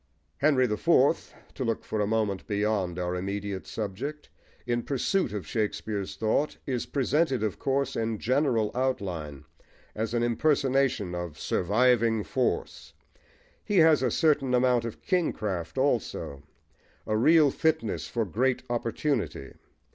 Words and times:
Henry 0.37 0.65
the 0.65 0.77
Fourth 0.77 1.35
to 1.53 1.63
look 1.63 1.83
for 1.85 2.01
a 2.01 2.07
moment 2.07 2.47
beyond 2.47 2.97
our 2.97 3.15
immediate 3.15 3.67
subject, 3.67 4.29
in 4.65 4.81
pursuit 4.81 5.31
of 5.31 5.45
Shakespeare's 5.45 6.15
thought 6.15 6.57
is 6.65 6.87
presented, 6.87 7.43
of 7.43 7.59
course, 7.59 7.95
in 7.95 8.17
general 8.17 8.71
outline, 8.73 9.45
as 9.93 10.15
an 10.15 10.23
impersonation 10.23 11.13
of 11.13 11.37
"surviving 11.39 12.23
force:" 12.23 12.95
he 13.63 13.77
has 13.77 14.01
a 14.01 14.09
certain 14.09 14.55
amount 14.55 14.85
of 14.85 15.03
kingcraft 15.03 15.77
also, 15.77 16.41
a 17.05 17.15
real 17.15 17.51
fitness 17.51 18.07
for 18.07 18.25
great 18.25 18.63
opportunity. 18.71 19.53